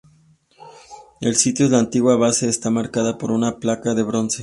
El 1.21 1.35
sitio 1.35 1.67
de 1.67 1.73
la 1.73 1.79
antigua 1.81 2.15
base 2.17 2.49
está 2.49 2.71
marcado 2.71 3.19
por 3.19 3.29
una 3.29 3.59
placa 3.59 3.93
de 3.93 4.01
bronce. 4.01 4.39